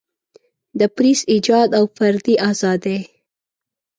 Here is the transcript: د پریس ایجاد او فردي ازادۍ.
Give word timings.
د 0.79 0.81
پریس 0.95 1.19
ایجاد 1.33 1.69
او 1.77 1.85
فردي 1.97 2.35
ازادۍ. 2.49 2.99